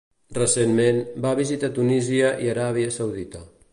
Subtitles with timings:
[0.35, 3.45] Recentment, va visitar Tunísia i Aràbia Saudita.